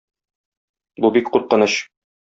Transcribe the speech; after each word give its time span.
Бу 1.05 1.13
бик 1.19 1.31
куркыныч. 1.37 1.73